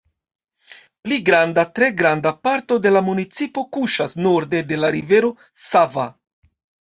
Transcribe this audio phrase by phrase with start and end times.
[1.07, 5.31] Pli granda, tre granda parto de la municipo kuŝas norde de la Rivero
[5.65, 6.07] Sava.